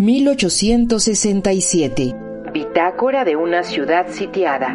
1867. 0.00 2.16
Bitácora 2.54 3.22
de 3.22 3.36
una 3.36 3.62
ciudad 3.62 4.08
sitiada. 4.08 4.74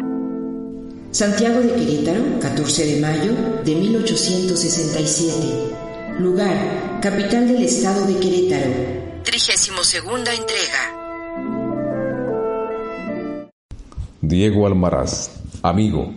Santiago 1.10 1.62
de 1.62 1.74
Querétaro, 1.74 2.22
14 2.40 2.86
de 2.86 3.00
mayo 3.00 3.32
de 3.64 3.74
1867. 3.74 6.20
Lugar, 6.20 7.00
capital 7.02 7.48
del 7.48 7.64
estado 7.64 8.06
de 8.06 8.20
Querétaro. 8.20 8.70
32 9.24 9.94
entrega. 9.96 10.94
Diego 14.20 14.68
Almaraz, 14.68 15.32
amigo. 15.60 16.14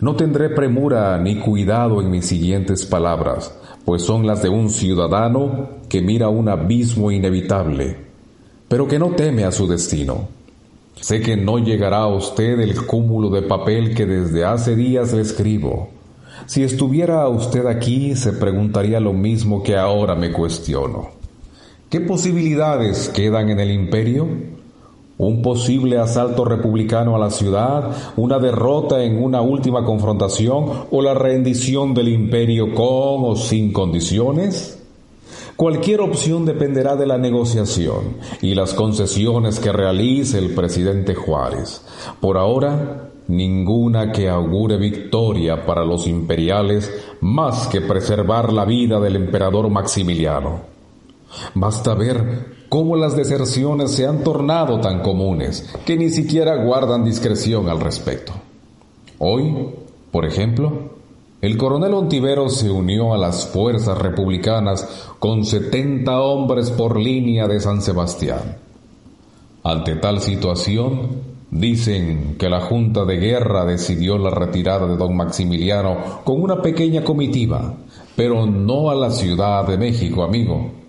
No 0.00 0.16
tendré 0.16 0.48
premura 0.48 1.18
ni 1.18 1.38
cuidado 1.38 2.00
en 2.00 2.10
mis 2.10 2.24
siguientes 2.24 2.86
palabras 2.86 3.52
pues 3.84 4.02
son 4.02 4.26
las 4.26 4.42
de 4.42 4.48
un 4.48 4.70
ciudadano 4.70 5.68
que 5.88 6.02
mira 6.02 6.28
un 6.28 6.48
abismo 6.48 7.10
inevitable, 7.10 7.96
pero 8.68 8.86
que 8.86 8.98
no 8.98 9.10
teme 9.10 9.44
a 9.44 9.52
su 9.52 9.66
destino. 9.66 10.28
Sé 11.00 11.20
que 11.20 11.36
no 11.36 11.58
llegará 11.58 11.98
a 11.98 12.14
usted 12.14 12.60
el 12.60 12.86
cúmulo 12.86 13.30
de 13.30 13.42
papel 13.42 13.94
que 13.94 14.06
desde 14.06 14.44
hace 14.44 14.76
días 14.76 15.12
le 15.12 15.22
escribo. 15.22 15.88
Si 16.46 16.62
estuviera 16.62 17.26
usted 17.28 17.66
aquí, 17.66 18.14
se 18.16 18.32
preguntaría 18.32 19.00
lo 19.00 19.12
mismo 19.12 19.62
que 19.62 19.76
ahora 19.76 20.14
me 20.14 20.30
cuestiono. 20.30 21.10
¿Qué 21.88 22.00
posibilidades 22.00 23.08
quedan 23.08 23.50
en 23.50 23.60
el 23.60 23.70
imperio? 23.70 24.28
Un 25.26 25.42
posible 25.42 25.98
asalto 25.98 26.46
republicano 26.46 27.14
a 27.14 27.18
la 27.18 27.30
ciudad, 27.30 27.90
una 28.16 28.38
derrota 28.38 29.02
en 29.04 29.22
una 29.22 29.42
última 29.42 29.84
confrontación 29.84 30.86
o 30.90 31.02
la 31.02 31.12
rendición 31.12 31.92
del 31.92 32.08
imperio 32.08 32.74
con 32.74 33.24
o 33.24 33.36
sin 33.36 33.70
condiciones? 33.70 34.78
Cualquier 35.56 36.00
opción 36.00 36.46
dependerá 36.46 36.96
de 36.96 37.06
la 37.06 37.18
negociación 37.18 38.16
y 38.40 38.54
las 38.54 38.72
concesiones 38.72 39.60
que 39.60 39.72
realice 39.72 40.38
el 40.38 40.54
presidente 40.54 41.14
Juárez. 41.14 41.84
Por 42.18 42.38
ahora, 42.38 43.10
ninguna 43.28 44.12
que 44.12 44.30
augure 44.30 44.78
victoria 44.78 45.66
para 45.66 45.84
los 45.84 46.06
imperiales 46.06 46.90
más 47.20 47.66
que 47.66 47.82
preservar 47.82 48.54
la 48.54 48.64
vida 48.64 48.98
del 49.00 49.16
emperador 49.16 49.68
Maximiliano. 49.68 50.60
Basta 51.54 51.94
ver 51.94 52.59
cómo 52.70 52.96
las 52.96 53.16
deserciones 53.16 53.90
se 53.90 54.06
han 54.06 54.22
tornado 54.22 54.80
tan 54.80 55.02
comunes 55.02 55.68
que 55.84 55.96
ni 55.96 56.08
siquiera 56.08 56.64
guardan 56.64 57.04
discreción 57.04 57.68
al 57.68 57.80
respecto. 57.80 58.32
Hoy, 59.18 59.74
por 60.12 60.24
ejemplo, 60.24 60.92
el 61.42 61.58
coronel 61.58 61.92
Ontivero 61.94 62.48
se 62.48 62.70
unió 62.70 63.12
a 63.12 63.18
las 63.18 63.48
fuerzas 63.48 63.98
republicanas 63.98 64.88
con 65.18 65.44
70 65.44 66.20
hombres 66.22 66.70
por 66.70 66.98
línea 66.98 67.48
de 67.48 67.58
San 67.58 67.82
Sebastián. 67.82 68.58
Ante 69.64 69.96
tal 69.96 70.20
situación, 70.20 71.08
dicen 71.50 72.36
que 72.38 72.48
la 72.48 72.60
Junta 72.60 73.04
de 73.04 73.16
Guerra 73.16 73.64
decidió 73.64 74.16
la 74.16 74.30
retirada 74.30 74.86
de 74.86 74.96
don 74.96 75.16
Maximiliano 75.16 76.20
con 76.22 76.40
una 76.40 76.62
pequeña 76.62 77.02
comitiva, 77.02 77.74
pero 78.14 78.46
no 78.46 78.90
a 78.90 78.94
la 78.94 79.10
Ciudad 79.10 79.66
de 79.66 79.76
México, 79.76 80.22
amigo, 80.22 80.79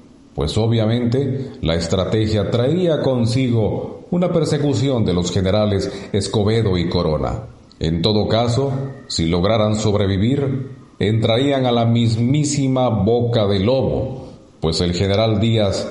pues 0.41 0.57
obviamente 0.57 1.51
la 1.61 1.75
estrategia 1.75 2.49
traía 2.49 3.03
consigo 3.03 4.05
una 4.09 4.33
persecución 4.33 5.05
de 5.05 5.13
los 5.13 5.31
generales 5.31 5.91
Escobedo 6.11 6.79
y 6.79 6.89
Corona. 6.89 7.43
En 7.79 8.01
todo 8.01 8.27
caso, 8.27 8.73
si 9.05 9.27
lograran 9.27 9.75
sobrevivir, 9.75 10.71
entrarían 10.97 11.67
a 11.67 11.71
la 11.71 11.85
mismísima 11.85 12.89
boca 12.89 13.45
del 13.45 13.67
lobo, 13.67 14.29
pues 14.59 14.81
el 14.81 14.95
general 14.95 15.39
Díaz 15.39 15.87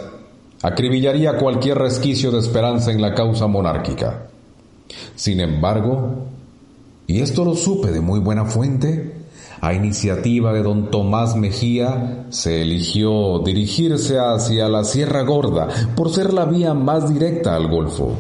acribillaría 0.63 1.39
cualquier 1.39 1.79
resquicio 1.79 2.33
de 2.33 2.41
esperanza 2.41 2.91
en 2.91 3.01
la 3.01 3.15
causa 3.15 3.47
monárquica. 3.47 4.31
Sin 5.15 5.39
embargo, 5.39 6.27
y 7.07 7.21
esto 7.21 7.45
lo 7.45 7.55
supe 7.55 7.93
de 7.93 8.01
muy 8.01 8.19
buena 8.19 8.47
fuente, 8.47 9.15
a 9.61 9.75
iniciativa 9.75 10.53
de 10.53 10.63
don 10.63 10.91
Tomás 10.91 11.37
Mejía, 11.37 12.27
se 12.31 12.63
eligió 12.63 13.41
dirigirse 13.41 14.19
hacia 14.19 14.69
la 14.69 14.85
Sierra 14.85 15.23
Gorda 15.23 15.69
por 15.95 16.11
ser 16.11 16.33
la 16.33 16.45
vía 16.45 16.75
más 16.75 17.13
directa 17.13 17.57
al 17.57 17.69
Golfo. 17.69 18.17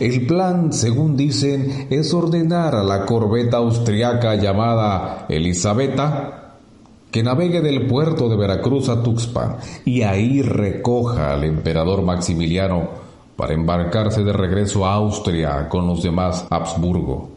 El 0.00 0.26
plan, 0.26 0.72
según 0.72 1.16
dicen, 1.16 1.86
es 1.90 2.12
ordenar 2.14 2.74
a 2.74 2.82
la 2.82 3.04
corbeta 3.04 3.58
austriaca 3.58 4.36
llamada 4.36 5.26
Elisabetta 5.28 6.38
que 7.10 7.22
navegue 7.22 7.60
del 7.60 7.86
puerto 7.86 8.28
de 8.28 8.36
Veracruz 8.36 8.88
a 8.88 9.02
Tuxpan 9.02 9.58
y 9.84 10.02
ahí 10.02 10.40
recoja 10.40 11.34
al 11.34 11.44
emperador 11.44 12.02
Maximiliano 12.02 12.88
para 13.36 13.52
embarcarse 13.52 14.24
de 14.24 14.32
regreso 14.32 14.86
a 14.86 14.94
Austria 14.94 15.68
con 15.68 15.86
los 15.86 16.02
demás 16.02 16.46
Habsburgo. 16.48 17.28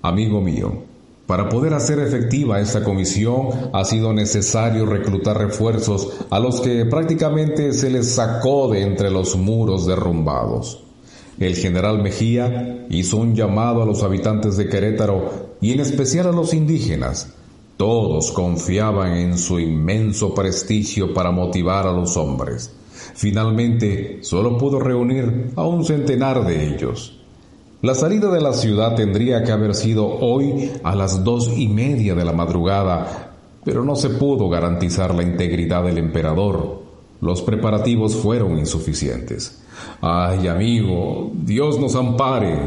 Amigo 0.00 0.40
mío, 0.40 0.72
para 1.26 1.48
poder 1.48 1.74
hacer 1.74 1.98
efectiva 1.98 2.60
esta 2.60 2.84
comisión 2.84 3.48
ha 3.72 3.84
sido 3.84 4.12
necesario 4.12 4.86
reclutar 4.86 5.36
refuerzos 5.38 6.08
a 6.30 6.38
los 6.38 6.60
que 6.60 6.84
prácticamente 6.84 7.72
se 7.72 7.90
les 7.90 8.14
sacó 8.14 8.68
de 8.68 8.82
entre 8.82 9.10
los 9.10 9.36
muros 9.36 9.86
derrumbados. 9.86 10.84
El 11.38 11.56
general 11.56 12.02
Mejía 12.02 12.86
hizo 12.88 13.18
un 13.18 13.34
llamado 13.34 13.82
a 13.82 13.86
los 13.86 14.02
habitantes 14.02 14.56
de 14.56 14.68
Querétaro 14.68 15.56
y 15.60 15.72
en 15.72 15.80
especial 15.80 16.28
a 16.28 16.32
los 16.32 16.54
indígenas. 16.54 17.32
Todos 17.76 18.30
confiaban 18.30 19.16
en 19.16 19.36
su 19.36 19.60
inmenso 19.60 20.32
prestigio 20.32 21.12
para 21.12 21.32
motivar 21.32 21.86
a 21.86 21.92
los 21.92 22.16
hombres. 22.16 22.72
Finalmente, 23.14 24.20
solo 24.22 24.56
pudo 24.56 24.78
reunir 24.78 25.50
a 25.56 25.66
un 25.66 25.84
centenar 25.84 26.46
de 26.46 26.74
ellos. 26.74 27.20
La 27.82 27.94
salida 27.94 28.30
de 28.30 28.40
la 28.40 28.54
ciudad 28.54 28.94
tendría 28.94 29.44
que 29.44 29.52
haber 29.52 29.74
sido 29.74 30.06
hoy 30.06 30.72
a 30.82 30.94
las 30.94 31.22
dos 31.22 31.50
y 31.54 31.68
media 31.68 32.14
de 32.14 32.24
la 32.24 32.32
madrugada, 32.32 33.34
pero 33.64 33.84
no 33.84 33.96
se 33.96 34.10
pudo 34.10 34.48
garantizar 34.48 35.14
la 35.14 35.22
integridad 35.22 35.84
del 35.84 35.98
emperador. 35.98 36.82
Los 37.20 37.42
preparativos 37.42 38.16
fueron 38.16 38.58
insuficientes. 38.58 39.62
Ay, 40.00 40.48
amigo, 40.48 41.30
Dios 41.34 41.78
nos 41.78 41.94
ampare. 41.96 42.58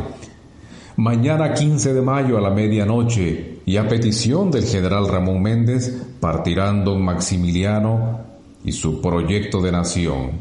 Mañana 0.98 1.54
15 1.54 1.94
de 1.94 2.02
mayo 2.02 2.38
a 2.38 2.42
la 2.42 2.50
medianoche, 2.52 3.60
y 3.70 3.78
a 3.78 3.88
petición 3.88 4.50
del 4.50 4.66
general 4.66 5.08
Ramón 5.08 5.44
Méndez, 5.44 5.96
partirán 6.20 6.84
don 6.84 7.04
Maximiliano 7.04 8.22
y 8.64 8.72
su 8.72 9.00
proyecto 9.00 9.62
de 9.62 9.72
nación. 9.72 10.32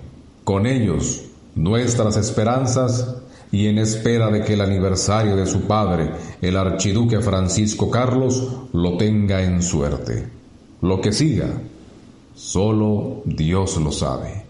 Con 0.45 0.67
ellos, 0.67 1.27
nuestras 1.55 2.17
esperanzas 2.17 3.17
y 3.51 3.67
en 3.67 3.79
espera 3.79 4.31
de 4.31 4.43
que 4.43 4.55
el 4.55 4.61
aniversario 4.61 5.37
de 5.37 5.47
su 5.47 5.63
padre, 5.63 6.11
el 6.41 6.57
archiduque 6.57 7.21
Francisco 7.21 7.91
Carlos, 7.91 8.67
lo 8.73 8.97
tenga 8.97 9.43
en 9.43 9.63
suerte. 9.63 10.29
Lo 10.83 11.01
que 11.01 11.13
siga, 11.13 11.49
solo 12.35 13.23
Dios 13.25 13.77
lo 13.79 13.91
sabe. 13.91 14.45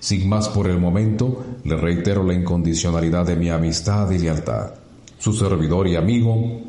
Sin 0.00 0.28
más 0.28 0.48
por 0.48 0.68
el 0.68 0.78
momento, 0.78 1.44
le 1.64 1.76
reitero 1.76 2.22
la 2.22 2.34
incondicionalidad 2.34 3.26
de 3.26 3.36
mi 3.36 3.50
amistad 3.50 4.10
y 4.10 4.18
lealtad. 4.18 4.74
Su 5.18 5.32
servidor 5.32 5.88
y 5.88 5.96
amigo, 5.96 6.60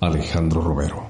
Alejandro 0.00 0.62
Romero. 0.62 1.08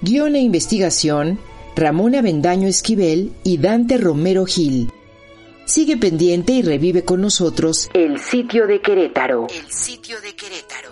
Guión 0.00 0.36
e 0.36 0.40
investigación, 0.40 1.38
Ramón 1.74 2.14
Avendaño 2.14 2.68
Esquivel 2.68 3.32
y 3.44 3.58
Dante 3.58 3.98
Romero 3.98 4.46
Gil. 4.46 4.90
Sigue 5.64 5.96
pendiente 5.96 6.52
y 6.52 6.62
revive 6.62 7.04
con 7.04 7.20
nosotros 7.20 7.88
El 7.94 8.18
sitio 8.18 8.66
de 8.66 8.80
Querétaro. 8.80 9.46
El 9.48 9.70
sitio 9.70 10.20
de 10.20 10.34
Querétaro. 10.34 10.90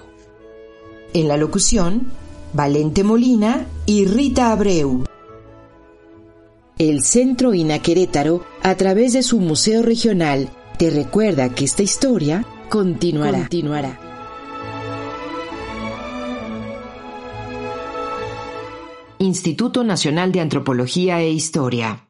En 1.13 1.27
la 1.27 1.37
locución, 1.37 2.13
Valente 2.53 3.03
Molina 3.03 3.67
y 3.85 4.05
Rita 4.05 4.53
Abreu. 4.53 5.05
El 6.79 7.03
Centro 7.03 7.53
INA 7.53 7.81
Querétaro, 7.81 8.45
a 8.63 8.77
través 8.77 9.13
de 9.13 9.23
su 9.23 9.41
museo 9.41 9.83
regional, 9.83 10.49
te 10.79 10.89
recuerda 10.89 11.51
que 11.51 11.65
esta 11.65 11.83
historia 11.83 12.47
continuará. 12.69 13.41
continuará. 13.41 14.01
Instituto 19.19 19.85
Nacional 19.85 20.33
de 20.33 20.41
Antropología 20.41 21.21
e 21.21 21.31
Historia. 21.31 22.10